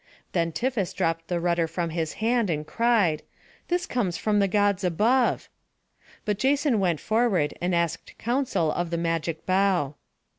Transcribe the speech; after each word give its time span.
Then 0.31 0.51
Tiphys 0.51 0.93
dropped 0.93 1.27
the 1.27 1.39
rudder 1.39 1.67
from 1.67 1.91
his 1.91 2.13
hand, 2.13 2.49
and 2.49 2.65
cried, 2.65 3.21
"This 3.67 3.85
comes 3.85 4.17
from 4.17 4.39
the 4.39 4.47
Gods 4.47 4.83
above." 4.83 5.47
But 6.25 6.39
Jason 6.39 6.79
went 6.79 6.99
forward, 6.99 7.53
and 7.61 7.75
asked 7.75 8.17
counsel 8.17 8.71
of 8.71 8.89
the 8.89 8.97
magic 8.97 9.45
bough. 9.45 9.93